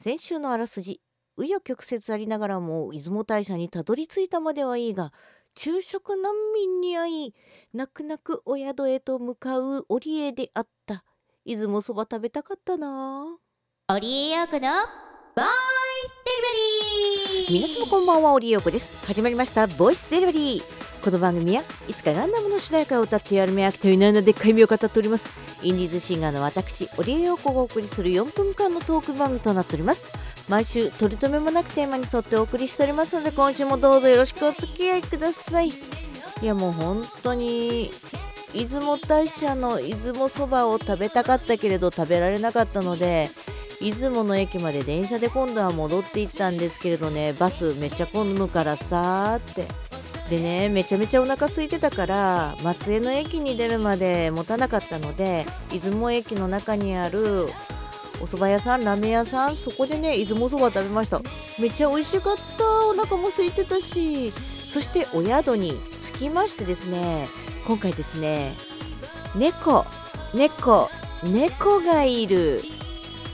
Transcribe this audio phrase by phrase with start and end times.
[0.00, 1.00] 先週のあらすじ
[1.36, 5.12] 紆余曲折ありながらも出雲大社にたどり着いたまではいいが
[5.56, 7.34] 昼食難民に会い
[7.74, 11.02] 泣く泣くお宿へと向かう織江であった。
[11.44, 13.38] 出雲そば食べたかったな。
[13.88, 15.46] 織江陽子のボイ
[16.06, 17.66] スデリバリー。
[17.66, 19.04] 皆様こんばんは織江陽子です。
[19.04, 25.28] 始まりましたボイスデリバリーこの番組はいつかガンダムの主題歌を歌ってやる目飽きという名でっかい目を語っております。
[25.62, 30.08] インディーズシンガーの私織江陽子がお送りする4分間のトーク番組となっております。
[30.48, 35.68] 毎週取り留めもなくテーマに沿ってお送りしておりますので今週もどうぞよろしくお付き合いください。
[35.68, 35.72] い
[36.42, 37.90] やもう本当に
[38.52, 43.30] 出雲大社の出雲そばを食べたかったけれど食べられなかったので
[43.80, 49.87] 出雲の駅まで電車で今度は戻って行ったんですけれどねバスめっちゃ混むからさーって。
[50.30, 57.46] でねめちゃめちゃお腹空いてたから松江の駅に出るまで持たなかったので出雲駅の中にある
[58.20, 61.20] お蕎麦屋さんラーメン屋さんそこでね出雲そば食べました。
[61.60, 62.64] めっちゃ美味しかった。
[62.88, 64.32] お腹も空いてたし
[64.66, 65.74] そしてお宿に
[66.12, 67.26] 着きましてですね
[67.66, 68.54] 今回ですね
[69.36, 69.86] 猫
[70.34, 70.90] 猫
[71.22, 72.60] 猫がいる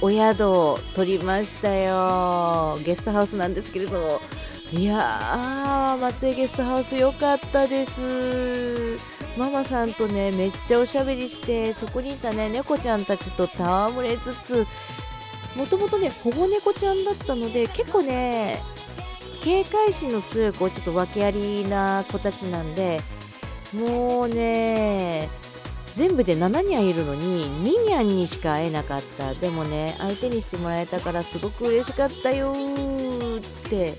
[0.00, 2.78] お宿を取りましたよ。
[2.84, 4.20] ゲストハウスなんですけれども。
[4.72, 8.98] いやー松江ゲストハウス良かったです。
[9.36, 14.66] ママさんとねめっちゃおしゃべりしてそこにいたね猫ちゃんたちと戯れつつ
[15.56, 18.60] もともとね保護猫ちゃんだったので結構ね
[19.42, 23.00] 警戒心の強い子ちょっと訳ありな子たちなんで
[23.74, 25.28] もうね
[25.94, 29.34] 全部で7ニャいるのに2ニャにしか会えなかった。
[29.34, 33.94] でもね相手にしてもらえたからすごく嬉しかったよって。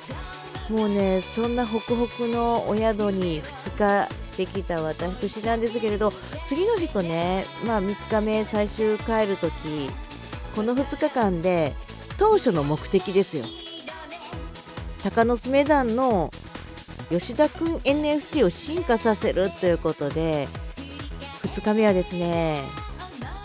[0.70, 6.12] もうねそんなホクホクのお宿に2日してきた私なんですけれど
[6.46, 9.90] 次の日とねまあ3日目最終帰る時
[10.56, 11.74] この2日間で
[12.18, 13.46] 当初の目的ですよ。
[15.04, 16.30] 鷹の爪団の
[17.10, 20.48] 吉田くん NFT を進化させるということで
[21.44, 22.62] 2日目はですね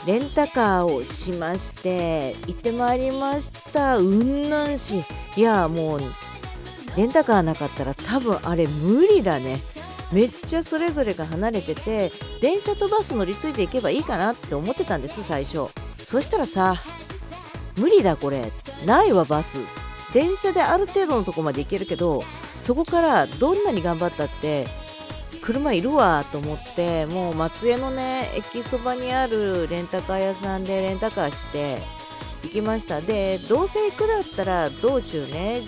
[0.07, 3.97] レンタカーをしまして行ってまいりました。
[3.97, 5.05] 雲南市。
[5.37, 6.01] いやもう
[6.97, 9.61] レンタカーなかったら多分あれ無理だね。
[10.13, 15.67] めっちゃそれぞれが離れてて電車とバス乗り継いでいけばいいかなって思ってたんです最初。
[15.99, 16.77] そしたらさ
[17.77, 18.53] 無理だこれ。
[18.87, 19.59] ないわバス。
[20.15, 22.23] 電車である程度のとこまで行けるけど
[22.63, 24.67] そこからどんなに頑張ったって
[25.43, 31.79] 車いるわと思ってもう松江のね駅そばにあるレンタカー屋さんでレンタカーして
[32.45, 33.01] 行きました。
[33.01, 35.61] でどうせ行くだったら道中ね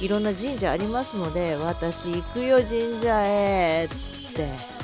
[0.00, 3.88] いろんな神社ありますので私行くよ神社へっ
[4.34, 4.76] て。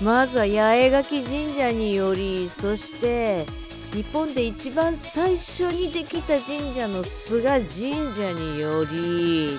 [0.00, 3.46] まずは八重垣神社によりそして
[3.92, 9.58] 日本で一番最初にできた神社の菅神社により、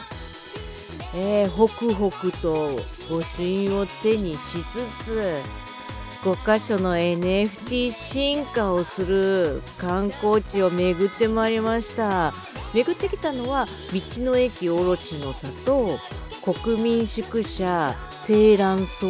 [1.16, 2.76] えー、ホクホクと
[3.10, 5.42] 御朱印を手にしつつ
[6.24, 12.34] 5箇所の NFT 進化をする観光地を巡ってまいりました。
[12.76, 15.98] 巡ってきたのは道の駅オロチの里
[16.44, 17.96] 国民宿舎
[18.28, 19.08] 青蘭荘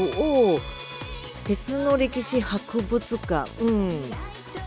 [1.45, 3.89] 鉄の歴史博物館、うん、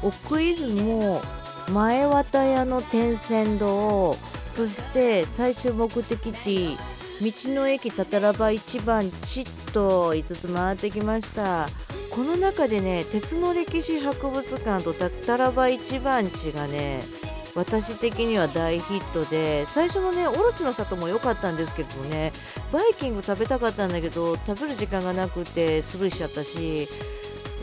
[0.03, 1.23] 奥出雲
[1.71, 4.15] 前綿屋の天線堂
[4.51, 6.77] そして最終目的地
[7.23, 11.69] 道の駅たたらば一番ちっと5つ回ってきました。
[12.11, 17.01] この中でね鉄の歴史博物館とたたらば一番地がね
[17.59, 22.33] 私的には大ヒットで最初のねオロチの里も良かったんですけどね。
[22.73, 26.89] バイキング食べたかったんだけど食べる時間がなくて潰しちゃったし。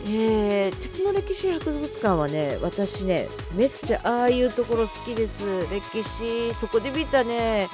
[0.08, 5.66] えー、鉄の歴史博物館はね私ねめっちゃああいうところ好きです。
[5.68, 7.68] 歴史そこで見たね。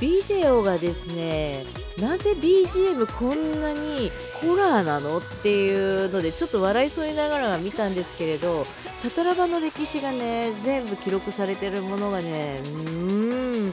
[0.00, 1.64] ビデオがですね
[2.00, 4.10] なぜ BGM こんなに
[4.42, 8.64] ホラーなのっていうのでちょっと笑いそうにながら見たんですけれど
[9.02, 13.72] タタラバの歴史がね全部記録されてるものがねうーん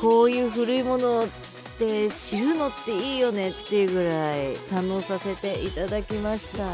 [0.00, 1.28] こういう古いものっ
[1.78, 6.64] て知るのっていいよねっていうぐらい堪能させていただきました。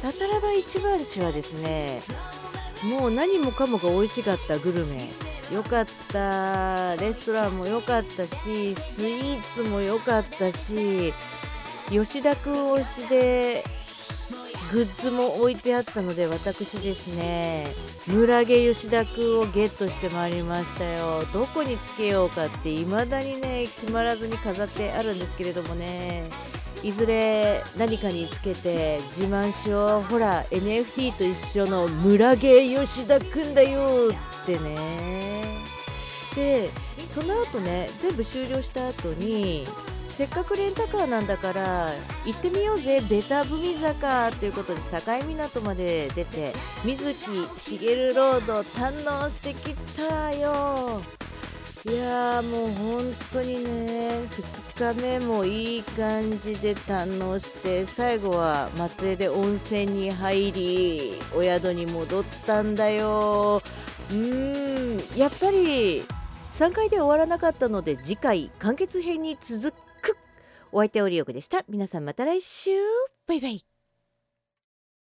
[0.00, 2.02] タタラバ一番地はですね
[2.84, 5.27] もう何もかもが美味しかったグルメ。
[5.52, 6.96] 良かった。
[6.96, 11.12] レストランも良かったしスイーツも良かったし
[11.90, 13.64] 吉田君推しで
[14.70, 17.74] グッズも置いてあったので私ですね。
[18.06, 21.24] 村毛吉田君をゲットしてまいりましたよ。
[21.32, 26.28] どこにつけようかって未だにね決まらずに飾ってあるんですけれどもね。
[26.82, 30.02] いずれ何かにつけて自慢しよう。
[30.02, 34.12] ほら NFT と一緒の村毛吉田くんだよ
[34.42, 35.37] ってね。
[36.34, 36.70] で
[37.08, 39.64] その後ね全部終了した後に
[40.08, 41.90] せっかくレンタカーなんだから
[42.26, 46.52] 行ってみようぜベタ踏み坂ということで境港まで出て
[46.84, 51.00] 水木しげるロード堪能してきたよ。
[51.88, 63.62] いやーもう本当にね2日目もいい感じで堪能して最後は松江で温泉に入りお宿に戻ったんだよ。
[64.10, 66.04] うーんやっぱり
[66.58, 70.18] 3回で終わらなかったので次回完結編に続く
[70.72, 71.64] お相手オリオクでした。
[71.68, 72.70] 皆さんまた来週。
[73.28, 73.77] バイバイ。